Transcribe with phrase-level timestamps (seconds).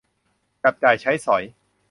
[0.63, 1.43] จับจ่ายใช้สอย